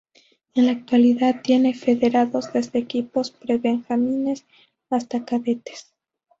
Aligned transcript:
En 0.55 0.65
la 0.65 0.71
actualidad 0.71 1.41
tiene 1.43 1.75
federados 1.75 2.51
desde 2.51 2.79
equipos 2.79 3.29
pre-benjamines 3.29 4.47
hasta 4.89 5.25
cadetes. 5.25 5.93